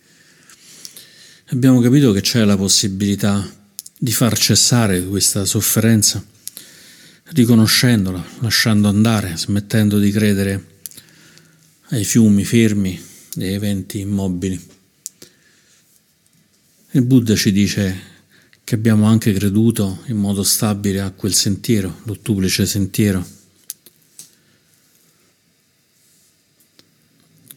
Abbiamo 1.47 1.81
capito 1.81 2.11
che 2.11 2.21
c'è 2.21 2.43
la 2.43 2.55
possibilità 2.55 3.49
di 3.97 4.11
far 4.11 4.37
cessare 4.37 5.03
questa 5.05 5.45
sofferenza, 5.45 6.23
riconoscendola, 7.23 8.23
lasciando 8.39 8.87
andare, 8.87 9.35
smettendo 9.37 9.99
di 9.99 10.11
credere 10.11 10.65
ai 11.89 12.03
fiumi 12.03 12.43
fermi 12.43 12.99
e 13.37 13.51
eventi 13.53 13.99
immobili. 13.99 14.59
Il 16.91 17.03
Buddha 17.03 17.35
ci 17.35 17.51
dice 17.51 18.09
che 18.63 18.75
abbiamo 18.75 19.05
anche 19.05 19.33
creduto 19.33 20.03
in 20.07 20.17
modo 20.17 20.43
stabile 20.43 21.01
a 21.01 21.11
quel 21.11 21.33
sentiero, 21.33 22.01
l'ottuplice 22.03 22.65
sentiero, 22.65 23.25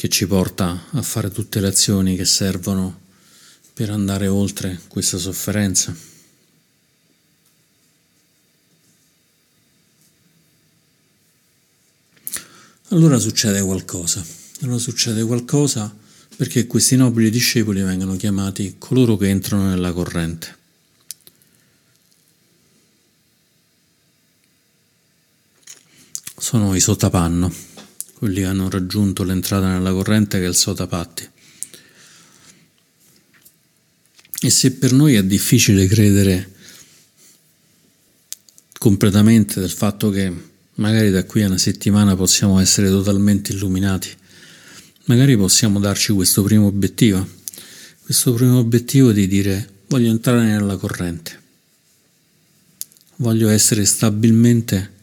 che 0.04 0.10
ci 0.10 0.26
porta 0.26 0.88
a 0.90 1.00
fare 1.00 1.30
tutte 1.30 1.60
le 1.60 1.68
azioni 1.68 2.14
che 2.14 2.26
servono 2.26 3.00
per 3.72 3.88
andare 3.88 4.26
oltre 4.26 4.78
questa 4.86 5.16
sofferenza. 5.16 5.96
Allora 12.88 13.18
succede 13.18 13.62
qualcosa, 13.62 14.22
allora 14.60 14.76
succede 14.76 15.24
qualcosa 15.24 15.96
perché 16.36 16.66
questi 16.66 16.96
nobili 16.96 17.30
discepoli 17.30 17.80
vengono 17.80 18.14
chiamati 18.16 18.74
coloro 18.76 19.16
che 19.16 19.30
entrano 19.30 19.70
nella 19.70 19.94
corrente. 19.94 20.58
Sono 26.36 26.74
i 26.74 26.80
sottopanno 26.80 27.73
quelli 28.14 28.40
che 28.40 28.46
hanno 28.46 28.70
raggiunto 28.70 29.22
l'entrata 29.22 29.68
nella 29.68 29.92
corrente 29.92 30.38
che 30.38 30.44
è 30.44 30.48
il 30.48 30.54
sotapatti. 30.54 31.28
E 34.40 34.50
se 34.50 34.72
per 34.72 34.92
noi 34.92 35.14
è 35.14 35.24
difficile 35.24 35.86
credere 35.86 36.52
completamente 38.78 39.60
del 39.60 39.70
fatto 39.70 40.10
che 40.10 40.32
magari 40.74 41.10
da 41.10 41.24
qui 41.24 41.42
a 41.42 41.46
una 41.46 41.58
settimana 41.58 42.16
possiamo 42.16 42.58
essere 42.58 42.88
totalmente 42.88 43.52
illuminati, 43.52 44.10
magari 45.04 45.36
possiamo 45.36 45.80
darci 45.80 46.12
questo 46.12 46.42
primo 46.42 46.66
obiettivo, 46.66 47.26
questo 48.02 48.34
primo 48.34 48.58
obiettivo 48.58 49.12
di 49.12 49.26
dire 49.26 49.68
voglio 49.86 50.10
entrare 50.10 50.44
nella 50.44 50.76
corrente, 50.76 51.40
voglio 53.16 53.48
essere 53.48 53.84
stabilmente 53.84 54.93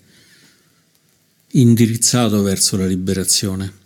indirizzato 1.52 2.42
verso 2.42 2.78
la 2.78 2.86
liberazione. 2.86 3.80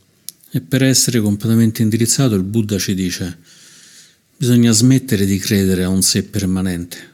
E 0.52 0.62
per 0.62 0.84
essere 0.84 1.20
completamente 1.20 1.82
indirizzato 1.82 2.36
il 2.36 2.44
Buddha 2.44 2.78
ci 2.78 2.94
dice 2.94 3.38
bisogna 4.38 4.72
smettere 4.72 5.26
di 5.26 5.38
credere 5.38 5.84
a 5.84 5.90
un 5.90 6.02
sé 6.02 6.24
permanente. 6.24 7.14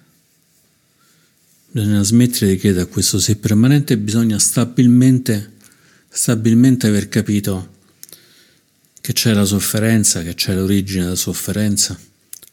Bisogna 1.71 2.03
smettere 2.03 2.51
di 2.51 2.57
credere 2.57 2.83
a 2.83 2.87
questo 2.87 3.19
sé 3.19 3.37
permanente 3.37 3.93
e 3.93 3.97
bisogna 3.97 4.37
stabilmente, 4.39 5.53
stabilmente 6.09 6.87
aver 6.87 7.07
capito 7.07 7.79
che 8.99 9.13
c'è 9.13 9.33
la 9.33 9.45
sofferenza, 9.45 10.21
che 10.21 10.35
c'è 10.35 10.53
l'origine 10.53 11.03
della 11.03 11.15
sofferenza, 11.15 11.97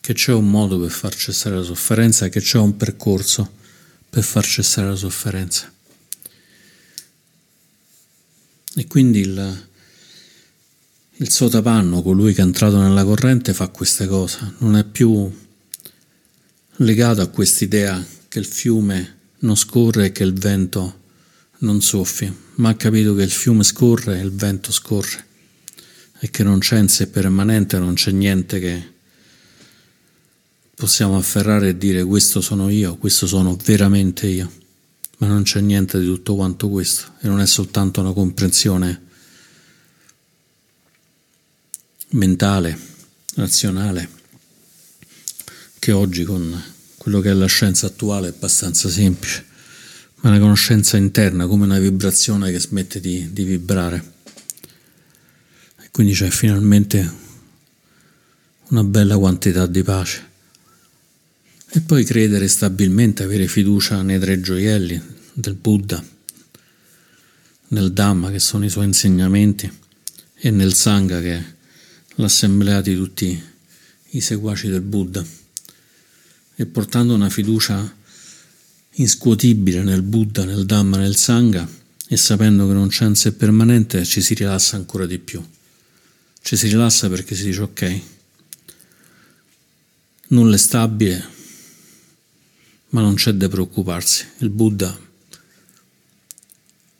che 0.00 0.14
c'è 0.14 0.32
un 0.32 0.48
modo 0.48 0.78
per 0.78 0.90
far 0.90 1.14
cessare 1.14 1.56
la 1.56 1.62
sofferenza, 1.62 2.28
che 2.28 2.40
c'è 2.40 2.58
un 2.58 2.76
percorso 2.76 3.56
per 4.08 4.22
far 4.22 4.44
cessare 4.46 4.88
la 4.88 4.96
sofferenza. 4.96 5.70
E 8.78 8.86
quindi 8.86 9.18
il, 9.18 9.68
il 11.16 11.30
sotapanno, 11.30 12.00
colui 12.00 12.32
che 12.32 12.42
è 12.42 12.44
entrato 12.44 12.80
nella 12.80 13.02
corrente, 13.02 13.52
fa 13.52 13.66
queste 13.70 14.06
cose, 14.06 14.54
non 14.58 14.76
è 14.76 14.84
più 14.84 15.28
legato 16.76 17.20
a 17.20 17.26
quest'idea 17.26 18.06
che 18.28 18.38
il 18.38 18.44
fiume 18.44 19.16
non 19.40 19.56
scorre 19.56 20.06
e 20.06 20.12
che 20.12 20.22
il 20.22 20.32
vento 20.32 21.00
non 21.58 21.82
soffia, 21.82 22.32
ma 22.56 22.68
ha 22.68 22.76
capito 22.76 23.16
che 23.16 23.22
il 23.24 23.32
fiume 23.32 23.64
scorre 23.64 24.20
e 24.20 24.22
il 24.22 24.30
vento 24.30 24.70
scorre 24.70 25.26
e 26.20 26.30
che 26.30 26.44
non 26.44 26.60
c'è 26.60 26.78
in 26.78 26.88
sé 26.88 27.08
permanente, 27.08 27.80
non 27.80 27.94
c'è 27.94 28.12
niente 28.12 28.60
che 28.60 28.92
possiamo 30.76 31.16
afferrare 31.16 31.70
e 31.70 31.76
dire 31.76 32.04
questo 32.04 32.40
sono 32.40 32.68
io, 32.68 32.96
questo 32.96 33.26
sono 33.26 33.58
veramente 33.60 34.28
io 34.28 34.66
ma 35.18 35.26
non 35.26 35.42
c'è 35.42 35.60
niente 35.60 35.98
di 35.98 36.06
tutto 36.06 36.34
quanto 36.34 36.68
questo 36.68 37.12
e 37.20 37.28
non 37.28 37.40
è 37.40 37.46
soltanto 37.46 38.00
una 38.00 38.12
comprensione 38.12 39.06
mentale, 42.10 42.78
razionale, 43.34 44.08
che 45.78 45.92
oggi 45.92 46.24
con 46.24 46.62
quello 46.96 47.20
che 47.20 47.30
è 47.30 47.34
la 47.34 47.46
scienza 47.46 47.86
attuale 47.86 48.28
è 48.28 48.30
abbastanza 48.30 48.88
semplice, 48.88 49.44
ma 50.16 50.30
una 50.30 50.38
conoscenza 50.38 50.96
interna 50.96 51.46
come 51.46 51.64
una 51.64 51.78
vibrazione 51.78 52.50
che 52.50 52.60
smette 52.60 53.00
di, 53.00 53.32
di 53.32 53.44
vibrare. 53.44 54.12
E 55.80 55.88
quindi 55.90 56.12
c'è 56.12 56.30
finalmente 56.30 57.26
una 58.68 58.84
bella 58.84 59.16
quantità 59.18 59.66
di 59.66 59.82
pace. 59.82 60.27
E 61.70 61.80
poi 61.82 62.02
credere 62.02 62.48
stabilmente, 62.48 63.24
avere 63.24 63.46
fiducia 63.46 64.00
nei 64.00 64.18
tre 64.18 64.40
gioielli 64.40 65.00
del 65.34 65.54
Buddha, 65.54 66.02
nel 67.68 67.92
Dhamma 67.92 68.30
che 68.30 68.38
sono 68.38 68.64
i 68.64 68.70
suoi 68.70 68.86
insegnamenti 68.86 69.70
e 70.34 70.50
nel 70.50 70.72
Sangha 70.72 71.20
che 71.20 71.34
è 71.34 71.44
l'assemblea 72.14 72.80
di 72.80 72.96
tutti 72.96 73.42
i 74.10 74.20
seguaci 74.20 74.68
del 74.68 74.80
Buddha. 74.80 75.24
E 76.54 76.66
portando 76.66 77.14
una 77.14 77.28
fiducia 77.28 77.96
inscuotibile 78.92 79.82
nel 79.82 80.02
Buddha, 80.02 80.44
nel 80.44 80.64
Dhamma, 80.64 80.96
nel 80.96 81.16
Sangha 81.16 81.68
e 82.08 82.16
sapendo 82.16 82.66
che 82.66 82.72
non 82.72 82.88
c'è 82.88 83.04
un 83.04 83.14
sé 83.14 83.32
permanente 83.32 84.06
ci 84.06 84.22
si 84.22 84.32
rilassa 84.32 84.76
ancora 84.76 85.04
di 85.04 85.18
più. 85.18 85.46
Ci 86.40 86.56
si 86.56 86.68
rilassa 86.68 87.10
perché 87.10 87.34
si 87.34 87.44
dice 87.44 87.60
ok, 87.60 88.00
nulla 90.28 90.54
è 90.54 90.58
stabile, 90.58 91.36
ma 92.90 93.00
non 93.00 93.14
c'è 93.14 93.32
da 93.32 93.48
preoccuparsi. 93.48 94.24
Il 94.38 94.50
Buddha, 94.50 94.96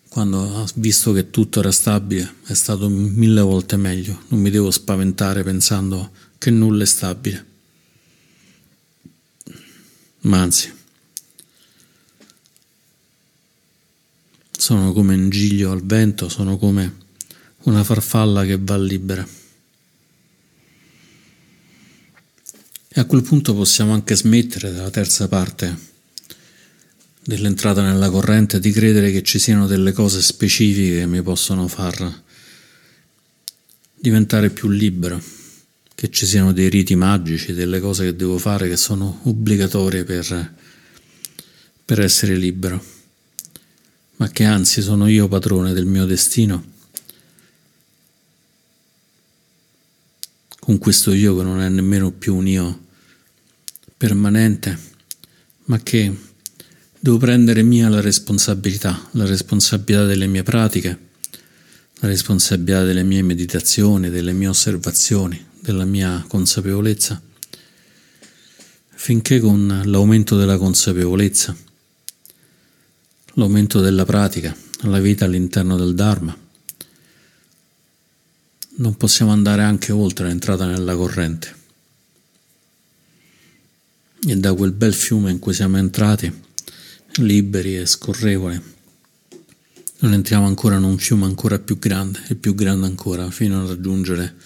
quando 0.09 0.63
ha 0.63 0.67
visto 0.75 1.13
che 1.13 1.31
tutto 1.31 1.61
era 1.61 1.73
stabile, 1.73 2.35
è 2.47 2.55
stato 2.55 2.89
mille 2.89 3.41
volte 3.41 3.77
meglio. 3.77 4.23
Non 4.29 4.41
mi 4.41 4.51
devo 4.51 4.71
spaventare 4.71 5.43
pensando 5.43 6.11
che 6.39 6.51
nulla 6.51 6.83
è 6.83 6.87
stabile. 6.87 7.47
Ma 10.21 10.41
anzi, 10.41 10.73
sono 14.51 14.93
come 14.93 15.15
un 15.15 15.31
giglio 15.31 15.71
al 15.71 15.85
vento, 15.85 16.29
sono 16.29 16.59
come 16.59 17.07
una 17.63 17.85
farfalla 17.85 18.45
che 18.45 18.59
va 18.61 18.77
libera. 18.77 19.27
E 22.99 23.01
a 23.01 23.05
quel 23.05 23.23
punto 23.23 23.55
possiamo 23.55 23.93
anche 23.93 24.17
smettere 24.17 24.73
dalla 24.73 24.91
terza 24.91 25.29
parte 25.29 25.79
dell'entrata 27.23 27.81
nella 27.81 28.11
corrente 28.11 28.59
di 28.59 28.73
credere 28.73 29.13
che 29.13 29.23
ci 29.23 29.39
siano 29.39 29.69
delle 29.69 29.93
cose 29.93 30.21
specifiche 30.21 30.99
che 30.99 31.07
mi 31.07 31.23
possono 31.23 31.69
far 31.69 32.23
diventare 33.95 34.51
più 34.51 34.69
libero, 34.69 35.23
che 35.95 36.11
ci 36.11 36.27
siano 36.27 36.53
dei 36.53 36.69
riti 36.69 36.97
magici, 36.97 37.53
delle 37.53 37.79
cose 37.79 38.05
che 38.05 38.17
devo 38.17 38.37
fare 38.37 38.69
che 38.69 38.77
sono 38.77 39.21
obbligatorie 39.23 40.03
per, 40.03 40.55
per 41.85 42.01
essere 42.01 42.35
libero, 42.35 42.85
ma 44.17 44.29
che 44.29 44.43
anzi 44.43 44.83
sono 44.83 45.07
io 45.07 45.29
padrone 45.29 45.73
del 45.73 45.87
mio 45.87 46.05
destino. 46.05 46.73
Con 50.59 50.79
questo 50.79 51.13
io 51.13 51.37
che 51.37 51.45
non 51.45 51.61
è 51.61 51.69
nemmeno 51.69 52.11
più 52.11 52.35
un 52.35 52.49
io 52.49 52.87
permanente, 53.99 54.79
ma 55.65 55.81
che 55.81 56.17
devo 57.01 57.19
prendere 57.19 57.63
mia 57.63 57.89
la 57.89 58.01
responsabilità, 58.01 59.09
la 59.13 59.27
responsabilità 59.27 60.05
delle 60.05 60.29
mie 60.29 60.45
pratiche, 60.45 60.99
la 61.97 62.07
responsabilità 62.07 62.85
delle 62.85 63.03
mie 63.03 63.23
meditazioni, 63.23 64.09
delle 64.09 64.33
mie 64.33 64.47
osservazioni, 64.47 65.45
della 65.61 65.85
mia 65.85 66.25
consapevolezza, 66.29 67.21
finché 68.91 69.41
con 69.41 69.83
l'aumento 69.85 70.37
della 70.37 70.57
consapevolezza, 70.57 71.57
l'aumento 73.35 73.81
della 73.81 74.05
pratica, 74.05 74.57
la 74.83 75.01
vita 75.01 75.25
all'interno 75.25 75.77
del 75.77 75.97
Dharma, 75.97 76.37
non 78.77 78.97
possiamo 78.97 79.33
andare 79.33 79.63
anche 79.63 79.91
oltre 79.91 80.29
l'entrata 80.29 80.67
nella 80.67 80.95
corrente 80.95 81.58
e 84.31 84.37
da 84.37 84.53
quel 84.53 84.73
bel 84.73 84.93
fiume 84.93 85.31
in 85.31 85.39
cui 85.39 85.55
siamo 85.55 85.79
entrati, 85.79 86.31
liberi 87.17 87.79
e 87.79 87.87
scorrevoli, 87.87 88.61
non 90.01 90.13
entriamo 90.13 90.47
ancora 90.47 90.77
in 90.77 90.83
un 90.83 90.99
fiume 90.99 91.25
ancora 91.25 91.59
più 91.59 91.79
grande 91.79 92.23
e 92.29 92.35
più 92.35 92.55
grande 92.55 92.87
ancora 92.87 93.31
fino 93.31 93.61
a 93.61 93.67
raggiungere 93.67 94.37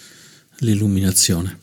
l'illuminazione. 0.59 1.59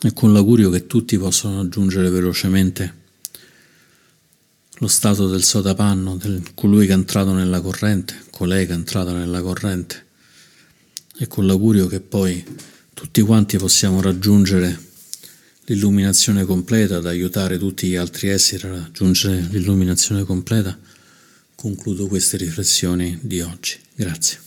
E 0.00 0.12
con 0.12 0.32
l'augurio 0.32 0.70
che 0.70 0.86
tutti 0.86 1.18
possano 1.18 1.56
raggiungere 1.56 2.08
velocemente 2.08 3.04
lo 4.78 4.86
stato 4.86 5.26
del 5.28 5.42
sotapanno, 5.42 6.16
del 6.16 6.42
colui 6.54 6.86
che 6.86 6.92
è 6.92 6.96
entrato 6.96 7.32
nella 7.32 7.60
corrente, 7.60 8.14
colei 8.30 8.64
che 8.64 8.72
è 8.72 8.76
entrata 8.76 9.12
nella 9.12 9.42
corrente, 9.42 10.06
e 11.18 11.26
con 11.26 11.46
l'augurio 11.46 11.88
che 11.88 12.00
poi 12.00 12.44
tutti 12.94 13.20
quanti 13.22 13.56
possiamo 13.56 14.00
raggiungere 14.00 14.78
l'illuminazione 15.66 16.44
completa, 16.44 16.96
ad 16.96 17.06
aiutare 17.06 17.58
tutti 17.58 17.88
gli 17.88 17.96
altri 17.96 18.28
esseri 18.28 18.66
a 18.66 18.70
raggiungere 18.70 19.46
l'illuminazione 19.50 20.24
completa, 20.24 20.76
concludo 21.54 22.06
queste 22.06 22.36
riflessioni 22.36 23.18
di 23.22 23.40
oggi. 23.40 23.78
Grazie. 23.94 24.45